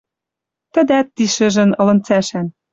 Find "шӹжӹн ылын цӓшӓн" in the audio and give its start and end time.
1.35-2.47